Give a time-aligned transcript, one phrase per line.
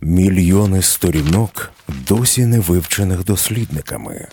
[0.00, 1.72] Мільйони сторінок
[2.08, 4.28] досі не вивчених дослідниками.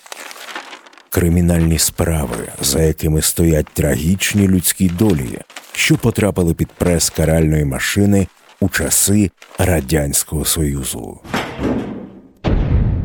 [1.09, 5.39] Кримінальні справи, за якими стоять трагічні людські долі,
[5.73, 8.27] що потрапили під прес каральної машини
[8.59, 11.20] у часи Радянського Союзу.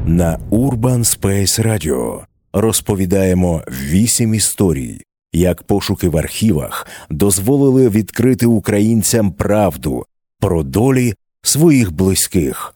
[0.06, 2.20] На Urban Space Radio
[2.52, 5.02] розповідаємо вісім історій,
[5.32, 10.06] як пошуки в архівах дозволили відкрити українцям правду
[10.40, 12.74] про долі своїх близьких.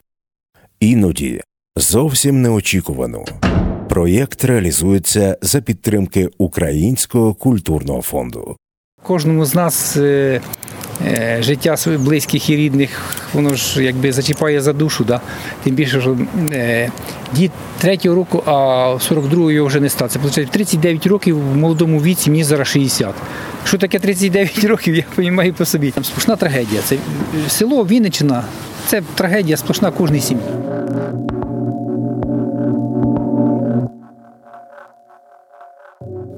[0.81, 1.41] Іноді
[1.77, 3.25] зовсім неочікувано.
[3.89, 8.57] Проєкт реалізується за підтримки Українського культурного фонду.
[9.03, 10.41] Кожному з нас е,
[11.41, 12.91] життя своїх близьких і рідних,
[13.33, 15.05] воно ж якби зачіпає за душу.
[15.05, 15.21] Да?
[15.65, 16.17] Тим більше, що
[16.53, 16.91] е,
[17.35, 18.51] дід третього року, а
[19.11, 20.11] 42-го його вже не став.
[20.11, 23.15] Це виходить 39 років в молодому віці, мені зараз 60.
[23.65, 25.91] Що таке 39 років, я розумію по собі.
[25.91, 26.81] Там сплошна трагедія.
[26.85, 26.97] Це
[27.49, 28.45] село Вінниччина,
[28.87, 30.45] це трагедія сплошна кожній сім'ї.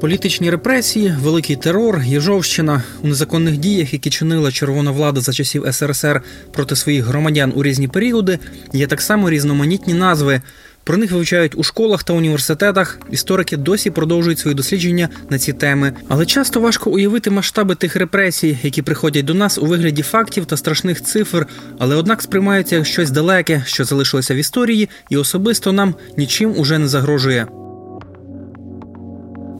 [0.04, 6.22] Політичні репресії, великий терор, Єжовщина у незаконних діях, які чинила червона влада за часів СРСР
[6.52, 8.38] проти своїх громадян у різні періоди,
[8.72, 10.42] є так само різноманітні назви.
[10.84, 12.98] Про них вивчають у школах та університетах.
[13.10, 15.92] Історики досі продовжують свої дослідження на ці теми.
[16.08, 20.56] Але часто важко уявити масштаби тих репресій, які приходять до нас у вигляді фактів та
[20.56, 21.46] страшних цифр,
[21.78, 26.78] але однак сприймаються як щось далеке, що залишилося в історії, і особисто нам нічим уже
[26.78, 27.46] не загрожує.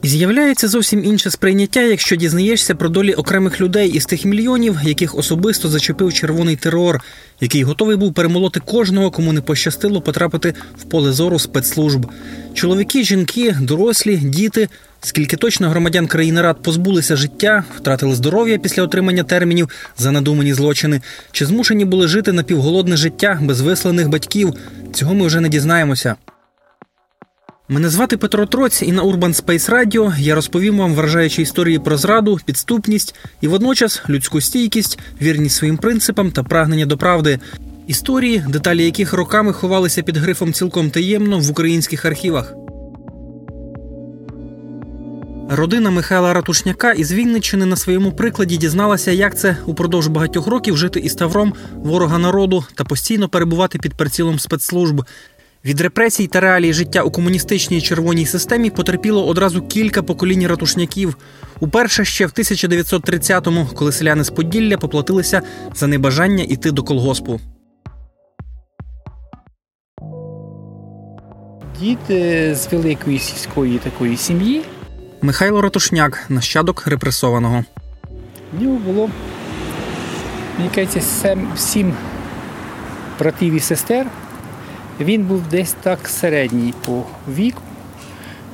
[0.07, 5.69] З'являється зовсім інше сприйняття, якщо дізнаєшся про долі окремих людей із тих мільйонів, яких особисто
[5.69, 7.01] зачепив червоний терор,
[7.41, 12.05] який готовий був перемолоти кожного, кому не пощастило потрапити в поле зору спецслужб.
[12.53, 14.69] Чоловіки, жінки, дорослі, діти.
[15.01, 21.01] Скільки точно громадян країни рад позбулися життя, втратили здоров'я після отримання термінів за надумані злочини,
[21.31, 24.53] чи змушені були жити напівголодне життя без висланих батьків?
[24.93, 26.15] Цього ми вже не дізнаємося.
[27.67, 31.97] Мене звати Петро Троць, і на Urban Space Radio я розповім вам вражаючі історії про
[31.97, 37.39] зраду, підступність і водночас людську стійкість, вірність своїм принципам та прагнення до правди.
[37.87, 42.53] Історії, деталі яких роками ховалися під грифом цілком таємно в українських архівах.
[45.49, 50.99] Родина Михайла Ратушняка із Вінниччини на своєму прикладі дізналася, як це упродовж багатьох років жити
[50.99, 55.05] із тавром ворога народу та постійно перебувати під прицілом спецслужб.
[55.65, 61.17] Від репресій та реалій життя у комуністичній червоній системі потерпіло одразу кілька поколінь ратушняків.
[61.59, 65.41] Уперше ще в 1930-му, коли селяни з Поділля поплатилися
[65.75, 67.39] за небажання йти до колгоспу.
[71.79, 71.99] Дід
[72.57, 74.61] з великої сільської такої сім'ї.
[75.21, 77.63] Михайло Ратушняк, нащадок репресованого.
[78.53, 79.09] В нього було,
[80.57, 81.93] мені кажеться, сім
[83.19, 84.07] братів і сестер.
[84.99, 87.61] Він був десь так середній по віку,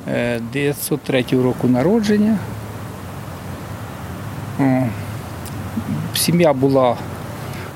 [0.08, 2.38] е, 903 року народження.
[6.14, 6.96] Сім'я була,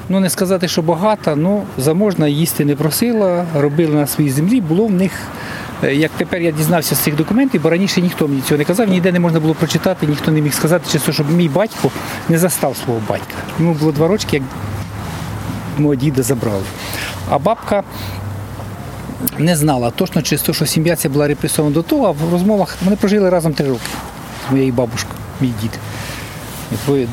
[0.08, 4.60] ну не сказати, що багата, але заможна їсти не просила, робили на своїй землі.
[4.60, 5.12] Було в них,
[5.84, 8.88] е, як тепер я дізнався з цих документів, бо раніше ніхто мені цього не казав,
[8.88, 11.90] ніде не можна було прочитати, ніхто не міг сказати, чисто, щоб мій батько
[12.28, 13.34] не застав свого батька.
[13.58, 14.44] Йому було два рочки, як
[15.78, 16.64] мого діда забрали.
[17.30, 17.82] А бабка
[19.38, 22.96] не знала точно, чисто, що сім'я ця була репресована до того, а в розмовах вони
[22.96, 23.80] прожили разом три роки
[24.48, 25.78] з моєю бабушкою, мій дід.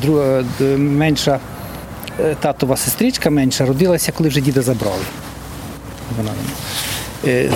[0.02, 0.44] Друга,
[0.78, 1.40] менша
[2.20, 5.04] е, татова сестричка менша родилася, коли вже діда забрали.
[7.26, 7.50] Е,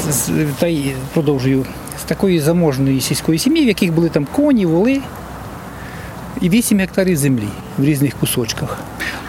[0.60, 1.66] та й продовжую
[2.00, 5.02] з такої заможної сільської сім'ї, в яких були там коні, воли
[6.42, 8.78] і 8 гектарів землі в різних кусочках.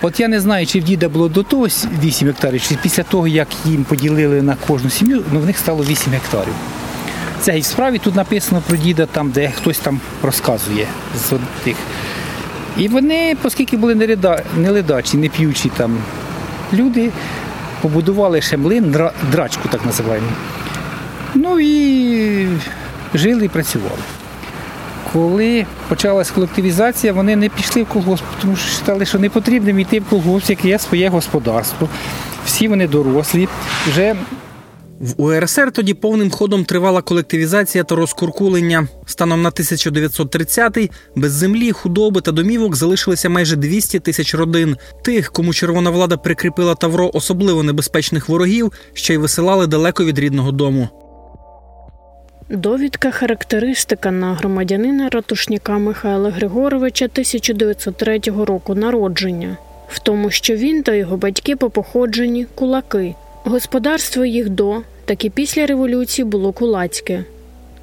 [0.02, 1.66] От я не знаю, чи в діда було до того
[2.02, 5.84] 8 гектарів, чи після того, як їм поділили на кожну сім'ю, ну в них стало
[5.84, 6.54] 8 гектарів.
[7.40, 10.86] Це і справі тут написано про діда, там, де хтось там розказує
[11.16, 11.32] з
[11.64, 11.76] тих.
[12.76, 13.94] І вони, оскільки були
[14.56, 15.98] не ледачі, не п'ючі там
[16.72, 17.10] люди,
[17.82, 18.96] побудували ще млин,
[19.32, 20.26] драчку так називаємо.
[21.34, 22.48] Ну і
[23.14, 23.98] жили і працювали.
[25.12, 30.00] Коли почалась колективізація, вони не пішли в колгосп, тому що вважали, що не потрібно йти
[30.00, 31.88] в колгосп, яке є своє господарство.
[32.46, 33.48] Всі вони дорослі.
[33.88, 34.16] Вже
[35.00, 38.88] В УРСР тоді повним ходом тривала колективізація та розкуркулення.
[39.06, 44.76] Станом на 1930-й без землі, худоби та домівок залишилися майже 200 тисяч родин.
[45.04, 50.52] Тих, кому червона влада прикріпила тавро особливо небезпечних ворогів, ще й висилали далеко від рідного
[50.52, 50.88] дому.
[52.50, 59.56] Довідка характеристика на громадянина ратушняка Михайла Григоровича 1903 року народження,
[59.88, 63.14] в тому, що він та його батьки по походженні кулаки.
[63.44, 67.24] Господарство їх до, так і після революції було кулацьке.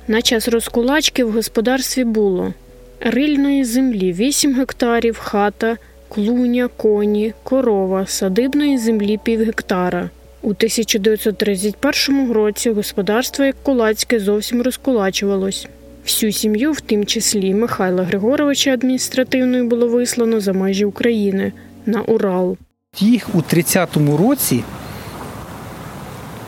[0.08, 2.54] На час розкулачки в господарстві було
[3.00, 5.78] рильної землі 8 гектарів, хата,
[6.10, 10.10] клуня, коні, корова, садибної землі пів гектара.
[10.46, 15.68] У 1931 році господарство як кулацьке зовсім розкулачувалось.
[16.04, 21.54] Всю сім'ю, в тим числі Михайла Григоровича адміністративною, було вислано за межі України
[21.86, 22.58] на Урал.
[23.00, 24.64] Їх у 30-му році,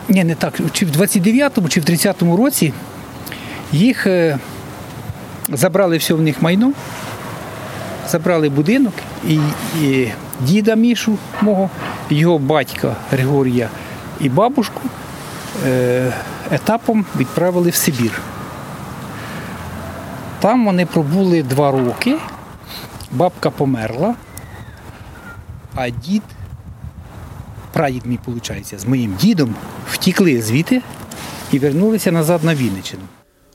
[0.10, 2.74] ні, не так, чи в 29-му, чи в 30-му році
[3.72, 4.40] їх е,
[5.50, 6.74] забрали все в них майно,
[8.10, 8.94] забрали будинок
[9.28, 9.40] і,
[9.84, 10.08] і
[10.42, 11.70] діда Мішу мого,
[12.10, 13.70] його батька Григорія
[14.20, 14.82] і бабушку
[15.66, 16.14] е,
[16.52, 18.22] етапом відправили в Сибір.
[20.40, 22.18] Там вони пробули два роки,
[23.12, 24.16] бабка померла,
[25.76, 26.24] а дід,
[27.74, 29.56] прадід мій, виходить, з моїм дідом
[29.92, 30.82] втікли звідти
[31.52, 33.04] і вернулися назад на Вінниччину.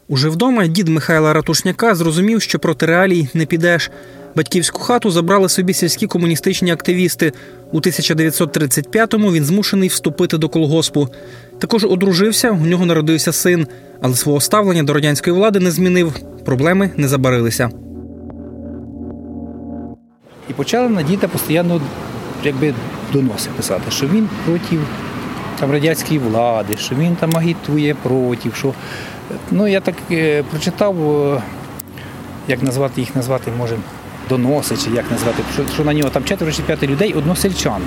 [0.09, 3.91] Уже вдома дід Михайла Ратушняка зрозумів, що проти реалій не підеш.
[4.37, 7.33] Батьківську хату забрали собі сільські комуністичні активісти.
[7.73, 11.09] У 1935-му він змушений вступити до колгоспу.
[11.59, 13.67] Також одружився, у нього народився син,
[14.01, 16.15] але свого ставлення до радянської влади не змінив.
[16.45, 17.71] Проблеми не забарилися.
[20.51, 21.81] І почали на діда постійно
[22.45, 22.75] якби,
[23.13, 24.79] доноси писати, що він проти
[25.61, 28.51] там, радянської влади, що він там агітує проти.
[28.55, 28.75] Що...
[29.51, 31.43] Ну, я так е, прочитав, е,
[32.49, 33.77] як назвати їх назвати, може,
[34.29, 37.83] доноси, чи як назвати, що, що на нього там четверо чи п'яти людей, односельчан.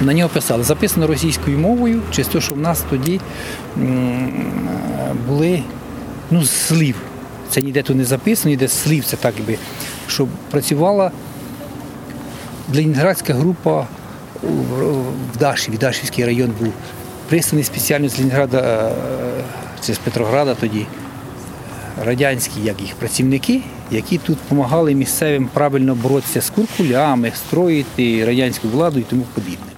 [0.00, 3.20] На нього писали, записано російською мовою, чисто, що в нас тоді
[5.28, 5.62] були
[6.30, 6.96] ну, слів.
[7.50, 9.58] Це ніде тут не записано, ніде слів, це так якби,
[10.08, 11.10] що працювала
[12.74, 13.86] Ленінградська група
[15.32, 16.72] в Дашеві, Дашівський район був
[17.28, 18.92] присланий спеціально з Ленінграда е,
[19.86, 20.86] чи з Петрограда тоді
[22.04, 23.60] радянські як їх працівники,
[23.91, 29.71] які тут допомагали місцевим правильно боротися з куркулями, строїти радянську владу і тому подібне.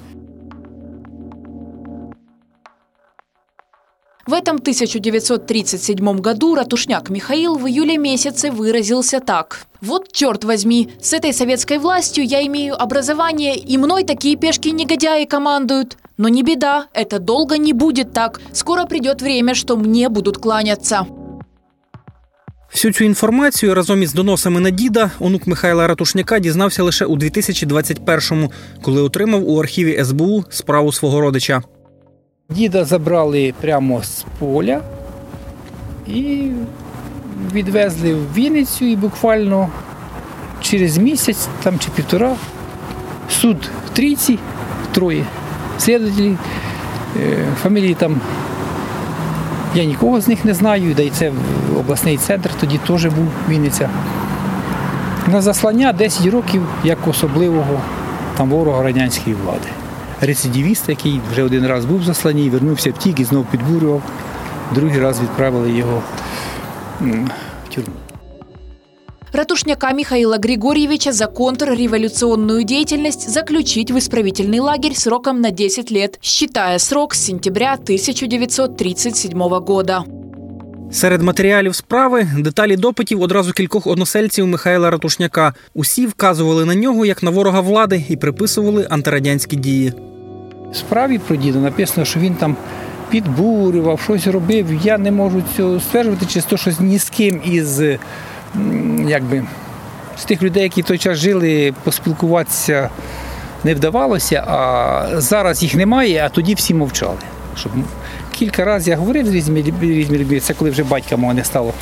[4.26, 9.68] В этом 1937 году Ратушняк Михаил в июле месяце выразился так.
[9.82, 15.98] «Вот черт возьми, с этой советской властью я имею образование, и мной такие пешки-негодяи командуют.
[16.18, 18.40] Но не беда, это долго не будет так.
[18.54, 21.06] Скоро придет время, что мне будут кланяться».
[22.73, 28.53] Всю цю інформацію разом із доносами на діда онук Михайла Ратушняка дізнався лише у 2021-му,
[28.83, 31.63] коли отримав у архіві СБУ справу свого родича.
[32.51, 34.83] Діда забрали прямо з поля
[36.07, 36.51] і
[37.55, 39.69] відвезли в Вінницю і буквально
[40.61, 42.37] через місяць там чи півтора
[43.31, 44.39] суд трійці,
[44.93, 45.25] троє
[45.79, 46.37] слідователі,
[47.17, 48.21] е, фамілії там
[49.75, 51.33] я нікого з них не знаю, да й це
[51.79, 53.91] обласний центр тоді теж був Вінниця.
[55.27, 57.81] На заслання 10 років як особливого
[58.37, 59.69] там ворога радянської влади.
[60.21, 64.03] Рецидивіст, який вже один раз був в засланні, вернувся втік і знову підбурював.
[64.75, 66.03] Другий раз відправили його
[67.01, 67.95] в тюрму.
[69.33, 76.79] Ратушняка Михаила Григорьевича за контрреволюционную деятельность заключить в исправительный лагерь сроком на 10 лет, считая
[76.79, 80.05] срок с сентября 1937 года.
[80.91, 85.55] Серед матеріалів справи деталі допитів одразу кількох односельців Михайла Ратушняка.
[85.75, 89.93] Усі вказували на нього як на ворога влади і приписували антирадянські дії.
[90.73, 92.57] Справі про діда написано, що він там
[93.11, 94.67] підбурював, щось робив.
[94.83, 97.81] Я не можу цього стверджувати, чисто щось ні з ким із
[99.07, 99.45] якби,
[100.19, 102.91] з тих людей, які в той час жили, поспілкуватися
[103.65, 107.19] не вдавалося, а зараз їх немає, а тоді всі мовчали.
[107.57, 107.73] Щоб
[108.39, 109.63] кілька разів я говорив з різними
[110.11, 111.73] людьми, це коли вже батька мого не стало.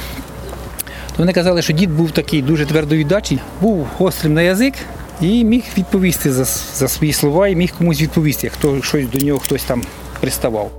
[0.87, 4.75] То вони казали, що дід був такий дуже твердої дачі, був гострим на язик
[5.21, 6.45] і міг відповісти за,
[6.75, 9.83] за свої слова, і міг комусь відповісти, як хто щось до нього хтось там
[10.21, 10.71] приставав.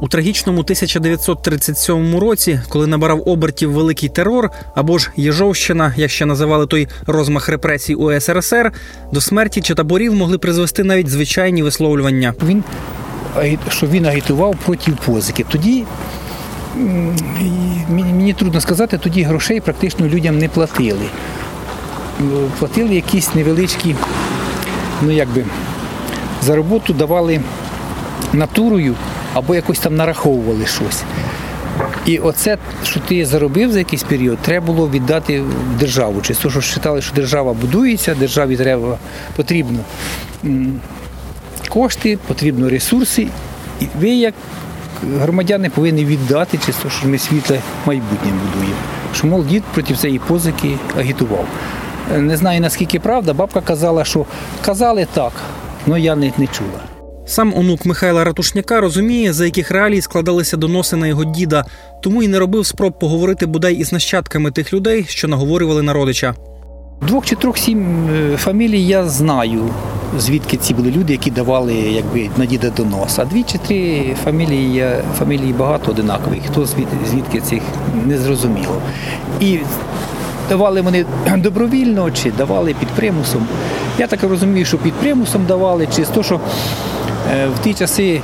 [0.00, 6.66] У трагічному 1937 році, коли набирав обертів великий терор або ж Єжовщина, як ще називали
[6.66, 8.72] той розмах репресій у СРСР,
[9.12, 12.34] до смерті чи таборів могли призвести навіть звичайні висловлювання.
[12.46, 12.64] Він
[13.68, 15.44] що він агітував проти позики.
[15.48, 15.84] Тоді
[17.88, 21.06] мені, трудно сказати, тоді грошей практично людям не платили.
[22.20, 23.96] Ну, Платили якісь невеличкі,
[25.02, 25.44] ну якби
[26.42, 27.40] за роботу давали
[28.32, 28.94] натурою
[29.34, 31.02] або якось там нараховували щось.
[32.06, 35.42] І оце, що ти заробив за якийсь період, треба було віддати
[35.78, 36.20] державу.
[36.22, 38.98] Чи то, що вважали, що держава будується, державі треба
[39.36, 39.78] потрібно
[41.68, 43.26] кошти, потрібно ресурси.
[43.80, 44.34] І ви, як
[45.20, 48.78] громадяни, повинні віддати чисто, що ми світле майбутнє будуємо.
[49.14, 51.46] Що, мол, дід проти цієї позики агітував.
[52.14, 54.24] Е, Не знаю наскільки правда, бабка казала, що
[54.64, 55.32] казали так,
[55.86, 56.80] але я не, не чула.
[57.26, 61.64] Сам онук Михайла Ратушняка розуміє, за яких реалій складалися доноси на його діда,
[62.02, 66.34] тому і не робив спроб поговорити бодай із нащадками тих людей, що наговорювали на родича.
[67.02, 69.70] Двох чи трьох сім е, фамілій я знаю,
[70.18, 73.18] звідки ці були люди, які давали якби, на діда донос.
[73.18, 74.86] А дві чи три фамілії,
[75.18, 76.40] фамілії багато одинакових.
[76.50, 77.62] Хто звідки, звідки цих
[78.06, 78.76] не зрозуміло.
[79.40, 79.58] І
[80.48, 81.06] давали вони
[81.36, 83.46] добровільно чи давали під примусом.
[83.98, 86.40] Я так розумію, що під примусом давали, чи з того, що
[87.32, 88.20] е, в ті часи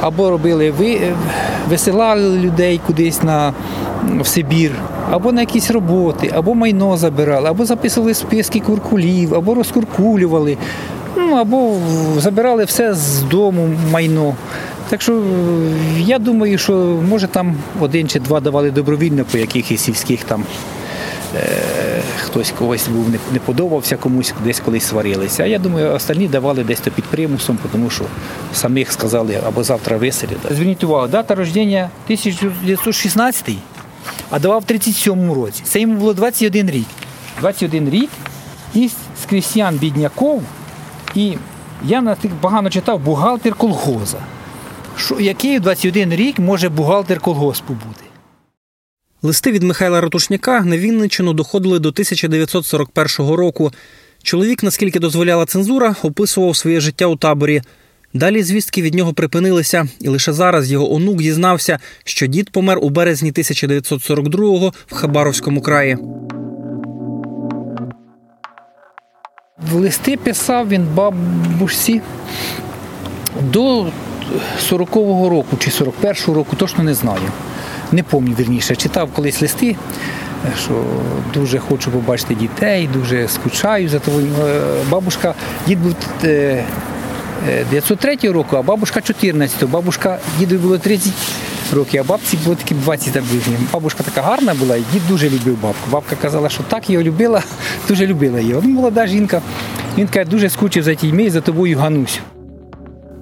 [0.00, 1.14] або робили ви, е,
[1.68, 3.52] висилали людей кудись на,
[4.20, 4.72] в Сибір,
[5.10, 10.56] або на якісь роботи, або майно забирали, або записували списки куркулів, або розкуркулювали,
[11.32, 11.78] ну, або
[12.18, 14.36] забирали все з дому майно.
[14.88, 15.20] Так що е,
[15.98, 16.72] я думаю, що
[17.08, 20.44] може там один чи два давали добровільно по якихось сільських там
[22.18, 25.42] хтось когось був не, подобався комусь, десь колись сварилися.
[25.42, 28.04] А я думаю, останні давали десь то під примусом, тому що
[28.54, 30.38] самих сказали або завтра виселять.
[30.50, 33.50] Зверніть увагу, дата рождення 1916,
[34.30, 35.62] а давав в 37-му році.
[35.64, 36.86] Це йому було 21 рік.
[37.40, 38.10] 21 рік
[38.74, 40.42] і з крістян бідняков.
[41.14, 41.36] І
[41.84, 44.18] я на тих погано читав бухгалтер колгоза.
[44.96, 48.04] Що, який 21 рік може бухгалтер колгоспу бути?
[49.22, 53.72] Листи від Михайла Ратушняка на Вінниччину доходили до 1941 року.
[54.22, 57.62] Чоловік, наскільки дозволяла цензура, описував своє життя у таборі.
[58.14, 62.90] Далі звістки від нього припинилися, і лише зараз його онук дізнався, що дід помер у
[62.90, 65.98] березні 1942-го в Хабаровському краї.
[69.72, 72.00] Листи писав він бабусі
[73.40, 73.86] до
[74.70, 77.22] 40-го року чи 41-го року, точно не знаю.
[77.92, 78.76] Не пам'ятаю вірніше.
[78.76, 79.76] Читав колись листи,
[80.64, 80.84] що
[81.34, 84.26] дуже хочу побачити дітей, дуже скучаю за тобою.
[84.46, 85.34] Е, Бабушка,
[85.66, 86.64] дід був е,
[87.48, 89.64] е, 903 року, а бабушка 14.
[89.64, 91.12] Бабушка, діду було 30
[91.72, 93.54] років, а бабці було такі 20 приблизно.
[93.72, 95.90] Бабушка така гарна була, і дід дуже любив бабку.
[95.90, 97.42] Бабка казала, що так його любила,
[97.88, 98.62] дуже любила його.
[98.64, 99.42] Ну, молода жінка.
[99.98, 102.20] Він каже, дуже скучив за тійми і за тобою Ганусю.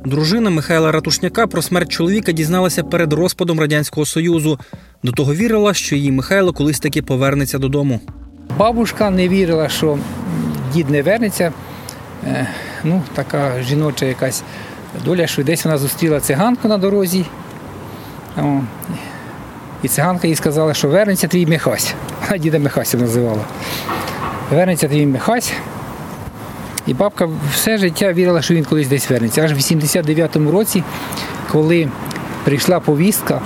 [0.04, 4.59] Дружина Михайла Ратушняка про смерть чоловіка дізналася перед розпадом радянського союзу.
[5.02, 8.00] До того вірила, що її Михайло колись таки повернеться додому.
[8.59, 9.99] Бабушка не вірила, що
[10.75, 11.52] дід не вернеться.
[12.26, 12.47] Е,
[12.85, 14.42] Ну, така жіноча якась
[15.04, 17.25] доля, що десь вона зустріла циганку на дорозі.
[19.82, 21.94] І циганка їй сказала, що вернеться твій Михась.
[22.26, 23.44] Вона діда Михася називала.
[24.50, 25.52] Вернеться твій Михась.
[26.87, 29.42] І бабка все життя вірила, що він колись десь вернеться.
[29.42, 30.82] Аж в 89-му році,
[31.52, 31.88] коли
[32.44, 33.40] прийшла повістка,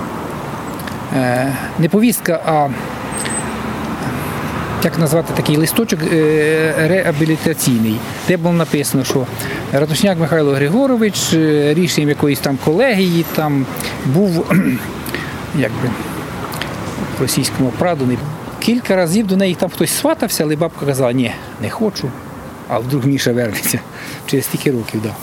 [1.17, 2.67] е, не повістка, а
[4.83, 7.95] як назвати такий листочок е, реабілітаційний,
[8.27, 9.25] де було написано, що
[9.79, 13.65] Ратушняк Михайло Григорович е, рішенням якоїсь там колегії там
[14.05, 14.45] був
[15.55, 15.89] якби
[17.17, 18.17] в російському прадуні.
[18.59, 22.11] Кілька разів до неї там хтось сватався, але бабка казала, ні, не хочу,
[22.67, 23.79] а вдруг Міша вернеться
[24.25, 25.01] через стільки років.
[25.03, 25.15] Да.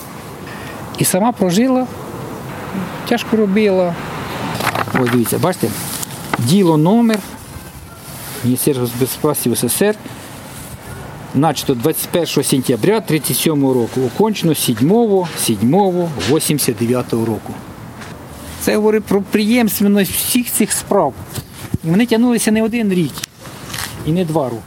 [0.97, 1.87] І сама прожила,
[3.09, 3.95] тяжко робила.
[4.99, 5.67] Ось дивіться, бачите,
[6.39, 7.19] діло номер
[8.43, 9.95] Міністерства безпеки СССР,
[11.35, 17.53] начато 21 сентября 1937 року, окончено 7 7 89 року.
[18.61, 21.13] Це говорить про приємственність всіх цих справ.
[21.83, 23.11] І вони тягнулися не один рік
[24.05, 24.63] і не два роки.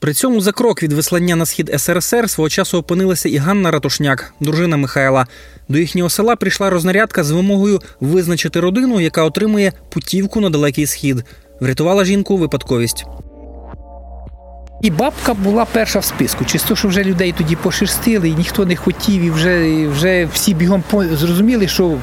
[0.00, 4.34] При цьому за крок від вислання на схід СРСР свого часу опинилася і Ганна Ратушняк,
[4.40, 5.26] дружина Михайла.
[5.68, 11.24] До їхнього села прийшла рознарядка з вимогою визначити родину, яка отримує путівку на далекий схід.
[11.60, 13.04] Врятувала жінку випадковість.
[14.82, 16.44] І бабка була перша в списку.
[16.44, 20.84] Чисто, що вже людей тоді пошерстили, і ніхто не хотів, і вже, вже всі бігом
[20.92, 21.98] зрозуміли, що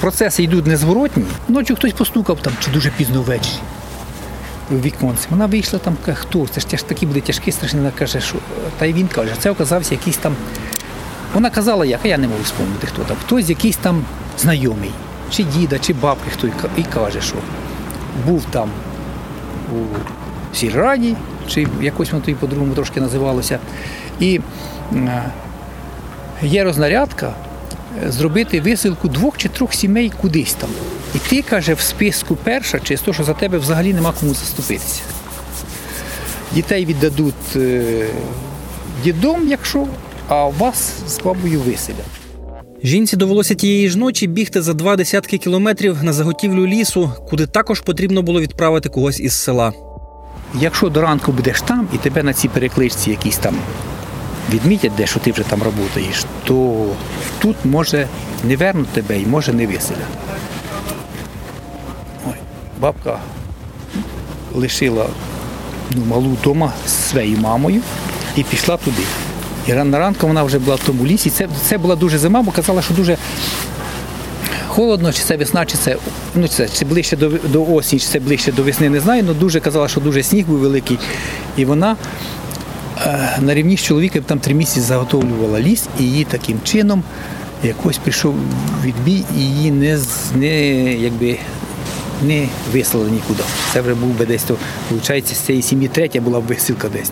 [0.00, 1.24] процеси йдуть незворотні.
[1.48, 3.54] Ночі хтось постукав там, чи дуже пізно ввечері.
[4.70, 5.26] У віконці.
[5.30, 6.46] Вона вийшла там, каже, хто?
[6.46, 7.78] Це ж тяж такі буде тяжкі, страшні.
[7.78, 8.36] Вона каже, що
[8.78, 10.34] та й він каже, це оказався якийсь там.
[11.34, 13.16] Вона казала, як, а я не можу спомнити, хто там.
[13.26, 14.04] Хтось якийсь там
[14.38, 14.90] знайомий,
[15.30, 17.34] чи діда, чи бабки, хто і каже, що
[18.26, 18.70] був там
[19.72, 19.76] у
[20.56, 21.16] сільраді,
[21.48, 23.58] чи якось воно тоді по-другому трошки називалося.
[24.20, 24.40] І
[24.92, 25.24] е,
[26.42, 27.34] є рознарядка
[28.04, 30.70] е, зробити висилку двох чи трьох сімей кудись там.
[31.14, 35.02] І ти, каже, в списку перша, через те, що за тебе взагалі нема кому заступитися.
[36.52, 38.06] Дітей віддадуть е,
[39.04, 39.86] дідом, якщо,
[40.28, 42.06] а вас з бабою виселять.
[42.84, 47.80] Жінці довелося тієї ж ночі бігти за два десятки кілометрів на заготівлю лісу, куди також
[47.80, 49.72] потрібно було відправити когось із села.
[50.54, 53.54] Якщо до ранку будеш там і тебе на цій перекличці якісь там
[54.50, 56.86] відмітять, де що ти вже там працюєш, то
[57.38, 58.08] тут може
[58.44, 60.00] не вернуть тебе і може не виселять.
[62.28, 62.34] Ой,
[62.80, 63.18] бабка
[64.54, 65.06] лишила
[65.90, 67.82] ну, малу вдома з своєю мамою
[68.36, 69.02] і пішла туди.
[69.66, 71.30] І рано ранку вона вже була в тому лісі.
[71.30, 73.16] Це, це була дуже зима, бо казала, що дуже
[74.72, 75.96] холодно, чи це весна, чи це,
[76.34, 79.22] ну, це чи ближче до, до осені, чи це ближче до весни, не знаю.
[79.26, 80.98] але дуже казала, що дуже сніг був великий.
[81.56, 81.96] І вона
[83.06, 87.02] е, на рівні з чоловіком там три місяці заготовлювала ліс, і її таким чином
[87.64, 88.34] якось прийшов
[88.84, 89.98] відбій, і її не,
[90.34, 91.38] не, якби,
[92.22, 93.42] не вислали нікуди.
[93.72, 94.44] Це вже був би десь
[94.90, 97.10] виходить, з цієї сім'ї третя була б висилка десь.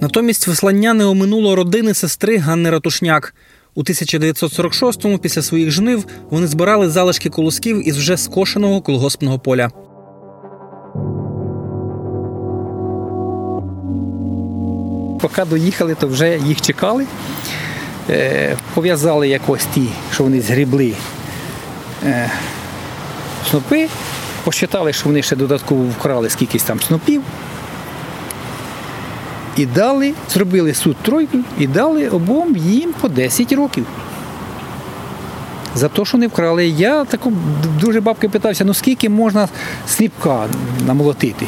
[0.00, 3.34] Натомість вислання не оминуло родини сестри Ганни Ратушняк.
[3.76, 9.70] У 1946-му, після своїх жнив, вони збирали залишки колосків із вже скошеного колгоспного поля.
[15.20, 17.06] Поки доїхали, то вже їх чекали.
[18.10, 20.94] Е, пов'язали якось ті, що вони згрібли
[22.04, 22.30] е,
[23.50, 23.88] снопи,
[24.44, 27.22] посчитали, що вони ще додатково вкрали скількись там снопів.
[29.56, 33.86] І дали, зробили суд тройку і дали обом їм по 10 років.
[35.74, 36.66] За те, що не вкрали.
[36.66, 37.32] Я таку
[37.80, 39.48] дуже бабки питався, ну скільки можна
[39.88, 40.46] сліпка
[40.86, 41.46] намолотити?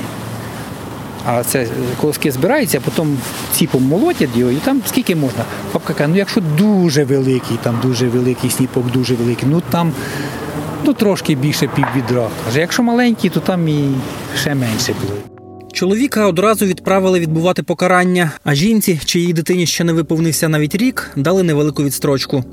[1.26, 1.66] А це
[2.00, 3.18] колоски збираються, потім
[3.52, 5.44] ціпом молотять його, і там скільки можна.
[5.74, 9.92] Бабка каже, ну якщо дуже великий, там дуже великий сніпок, дуже великий, ну там
[10.84, 12.28] ну, трошки більше пів відра.
[12.44, 13.88] Каже, якщо маленький, то там і
[14.36, 15.35] ще менше було.
[15.76, 21.42] Чоловіка одразу відправили відбувати покарання, а жінці, чиїй дитині ще не виповнився навіть рік, дали
[21.42, 22.44] невелику відстрочку.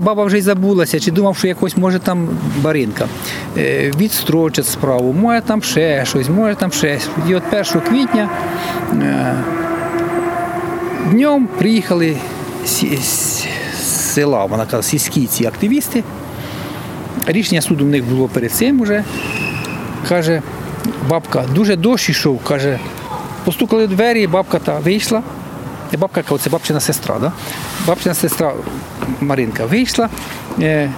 [0.00, 2.28] Баба вже й забулася, чи думав, що якось може там
[2.62, 3.08] баринка
[3.56, 7.00] е, відстрочить справу, може там ще щось, може там ще.
[7.28, 8.30] І от 1 квітня
[8.92, 9.34] е,
[11.10, 12.16] днем приїхали
[12.64, 13.44] з
[13.82, 16.04] села, вона каже, сільські ці активісти.
[17.26, 19.04] Рішення суду в них було перед цим уже.
[20.08, 20.42] Каже,
[21.08, 22.78] бабка, дуже дощ ішов, каже,
[23.44, 25.22] постукали двері, бабка та вийшла.
[25.92, 27.32] І бабка каже, це бабчина сестра, да?
[27.86, 28.52] бабчина сестра
[29.20, 30.08] Маринка вийшла,
[30.60, 30.90] е,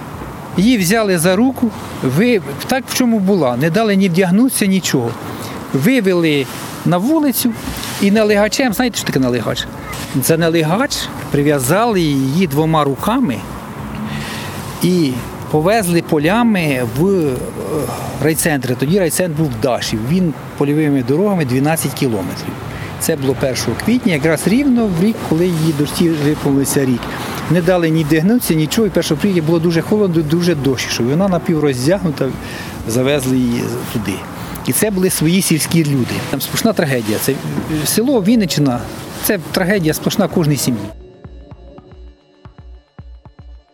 [0.57, 1.71] її взяли за руку,
[2.03, 5.11] ви, так в чому була, не дали ні вдягнутися, нічого.
[5.73, 6.45] Вивели
[6.85, 7.51] на вулицю
[8.01, 9.67] і налегачем, знаєте, що таке налегач?
[10.21, 10.97] Це налегач,
[11.31, 13.37] прив'язали її двома руками
[14.83, 15.11] і
[15.51, 17.33] повезли полями в е,
[18.23, 18.75] райцентр.
[18.75, 19.99] Тоді райцентр був в Дашів.
[20.09, 22.53] Він польовими дорогами 12 кілометрів.
[22.99, 23.55] Це було 1
[23.85, 27.01] квітня, якраз рівно в рік, коли її дочці виповнився рік.
[27.51, 28.87] Не дали ні дигнутися, нічого.
[28.87, 30.99] І 1 квітня було дуже холодно, дуже дощ.
[30.99, 32.29] І вона напівроздягнута,
[32.87, 34.13] завезли її туди.
[34.67, 36.15] І це були свої сільські люди.
[36.29, 37.17] Там сплошна трагедія.
[37.21, 37.33] Це
[37.85, 38.79] село Вінниччина,
[39.23, 41.06] це трагедія сплошна кожній сім'ї.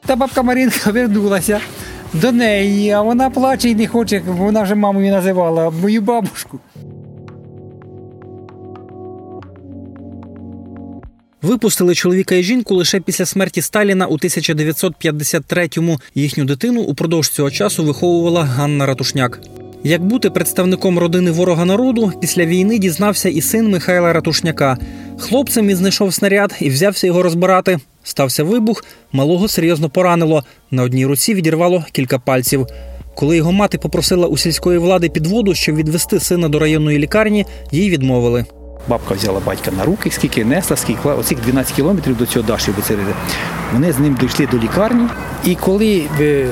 [0.05, 1.59] Та бабка Марінка вернулася
[2.13, 6.59] до неї, а вона плаче і не хоче, вона вже мамою називала мою бабушку.
[11.41, 15.99] Випустили чоловіка і жінку лише після смерті Сталіна у 1953-му.
[16.15, 19.39] Їхню дитину упродовж цього часу виховувала Ганна Ратушняк.
[19.85, 24.77] Як бути представником родини ворога народу, після війни дізнався і син Михайла Ратушняка.
[25.19, 27.77] Хлопцем він знайшов снаряд і взявся його розбирати.
[28.03, 30.43] Стався вибух, малого серйозно поранило.
[30.71, 32.67] На одній руці відірвало кілька пальців.
[33.15, 37.89] Коли його мати попросила у сільської влади підводу, щоб відвести сина до районної лікарні, їй
[37.89, 38.45] відмовили.
[38.87, 43.11] Бабка взяла батька на руки, скільки несла, скільки оцих 12 кілометрів до цього Даші Бецериди.
[43.73, 45.07] Вони з ним дійшли до лікарні.
[45.45, 46.49] І коли е,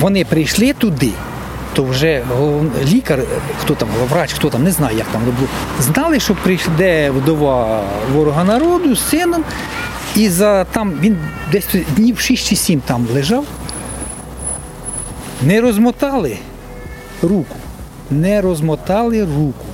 [0.00, 1.10] вони прийшли туди,
[1.74, 2.22] то вже
[2.84, 3.22] лікар,
[3.60, 5.48] хто там, врач, хто там, не знаю, як там було,
[5.80, 7.82] знали, що прийде вдова
[8.14, 9.44] ворога народу з сином.
[10.16, 11.18] І за там він
[11.52, 13.44] десь днів 6 чи 7 там лежав.
[15.42, 16.38] Не розмотали
[17.22, 17.56] руку.
[18.10, 19.64] Не розмотали руку.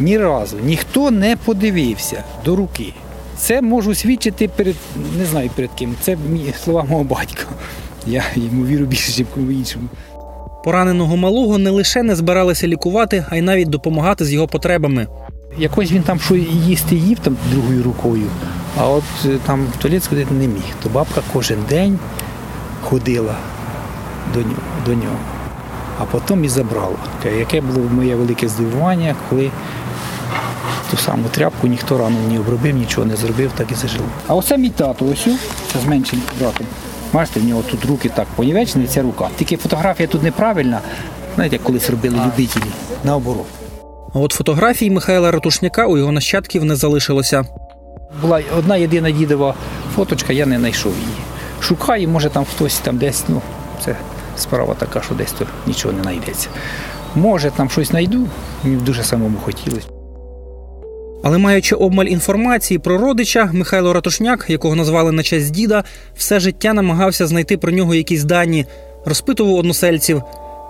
[0.00, 2.92] Ні разу ніхто не подивився до руки.
[3.38, 4.76] Це можу свідчити перед
[5.18, 5.94] не знаю перед ким.
[6.00, 6.16] Це
[6.64, 7.44] слова мого батька.
[8.06, 9.88] Я йому вірю більше, ніж кому іншому.
[10.64, 15.06] Пораненого малого не лише не збиралися лікувати, а й навіть допомагати з його потребами.
[15.58, 18.26] Якось він там що їсти їв там другою рукою,
[18.78, 20.74] а от е, там в туалет сходити не міг.
[20.82, 21.98] То бабка кожен день
[22.82, 23.34] ходила
[24.34, 25.16] до нього, до нього
[26.02, 26.96] а потім і забрала.
[27.38, 29.50] Яке було моє велике здивування, коли
[30.90, 34.04] ту саму тряпку, ніхто рану не обробив, нічого не зробив, так і зажило.
[34.26, 35.28] А оце мій тато, ось,
[35.82, 36.66] з меншим братом.
[37.12, 39.28] Бачите, в нього тут руки так понівечені, ця рука.
[39.38, 40.80] Тільки фотографія тут неправильна.
[41.34, 42.64] Знаєте, як колись робили любителі,
[43.04, 43.46] наоборот.
[44.14, 47.44] А от фотографій Михайла Ратушняка у його нащадків не залишилося.
[48.22, 49.54] Була одна єдина дідова
[49.94, 51.16] фоточка, я не знайшов її.
[51.60, 53.42] Шукаю, може там хтось там десь, ну,
[53.84, 53.96] це
[54.36, 56.48] справа така, що десь тут нічого не знайдеться.
[57.14, 58.28] Може, там щось знайду,
[58.64, 59.86] мені дуже самому хотілося.
[61.22, 65.84] Але маючи обмаль інформації про родича, Михайло Ратушняк, якого назвали на честь діда,
[66.16, 68.66] все життя намагався знайти про нього якісь дані,
[69.04, 70.22] розпитував односельців.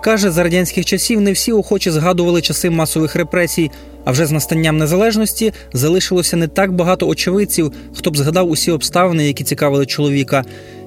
[0.03, 3.71] Каже, за радянських часів не всі охочі згадували часи масових репресій,
[4.05, 9.27] а вже з настанням незалежності залишилося не так багато очевидців, хто б згадав усі обставини,
[9.27, 10.43] які цікавили чоловіка.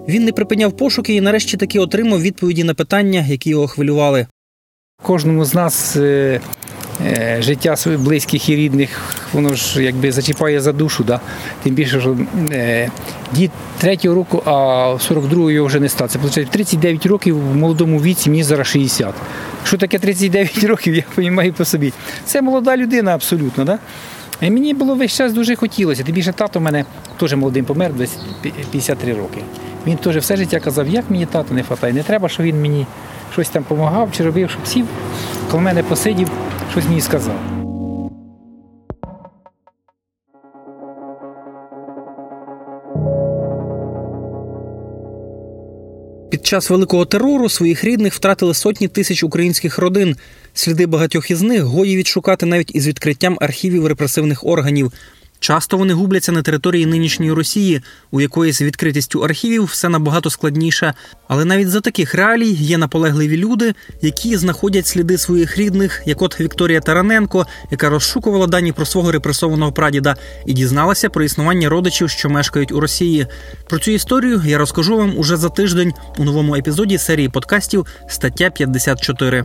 [0.08, 4.26] Він не припиняв пошуки і нарешті таки отримав відповіді на питання, які його хвилювали.
[5.02, 6.40] Кожному з нас е,
[7.38, 11.04] життя своїх близьких і рідних, воно ж якби зачіпає за душу.
[11.04, 11.20] Да?
[11.62, 12.16] Тим більше, що
[12.52, 12.90] е,
[13.32, 14.50] дід третього року, а
[15.10, 16.08] 42-го його вже не став.
[16.08, 19.14] Це виходить 39 років в молодому віці, мені зараз 60.
[19.64, 21.92] Що таке 39 років, я розумію по собі.
[22.24, 23.64] Це молода людина абсолютно.
[23.64, 23.78] Да?
[24.40, 26.02] І мені було весь час дуже хотілося.
[26.02, 26.84] Тим більше тато в мене
[27.20, 28.16] теж молодим помер, десь
[28.70, 29.40] 53 роки.
[29.86, 31.92] Він теж все життя казав, як мені тато не вистачає.
[31.92, 32.86] Не треба, щоб він мені
[33.32, 34.86] щось там допомагав чи робив, щоб сів,
[35.50, 36.30] коли мене посидів,
[36.70, 37.36] щось мені сказав.
[46.30, 50.16] Під час великого терору своїх рідних втратили сотні тисяч українських родин.
[50.54, 54.92] Сліди багатьох із них годі відшукати навіть із відкриттям архівів репресивних органів.
[55.40, 60.94] Часто вони губляться на території нинішньої Росії, у якої з відкритістю архівів все набагато складніше.
[61.28, 66.40] Але навіть за таких реалій є наполегливі люди, які знаходять сліди своїх рідних, як от
[66.40, 72.30] Вікторія Тараненко, яка розшукувала дані про свого репресованого прадіда і дізналася про існування родичів, що
[72.30, 73.26] мешкають у Росії.
[73.68, 78.50] Про цю історію я розкажу вам уже за тиждень у новому епізоді серії подкастів Стаття
[78.50, 79.44] 54.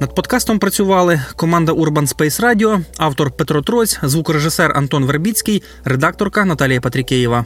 [0.00, 6.80] Над подкастом працювали команда Urban Space Radio, автор Петро Троць, звукорежисер Антон Вербіцький, редакторка Наталія
[6.80, 7.44] Патрікеєва.